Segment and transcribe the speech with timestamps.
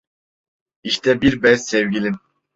[0.83, 2.19] İşte bir bez sevgilim!